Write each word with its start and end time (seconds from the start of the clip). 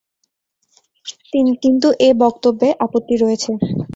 কিন্তু 1.63 1.87
এ 1.99 2.09
বক্তব্যে 2.23 2.67
আপত্তি 2.85 3.15
রয়েছে। 3.17 3.51